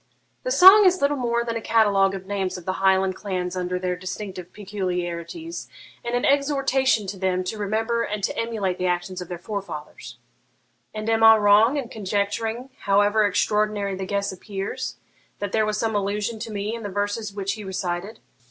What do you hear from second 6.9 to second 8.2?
to them to remember